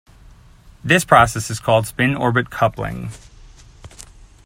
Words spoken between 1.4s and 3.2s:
is called "spin-orbit coupling".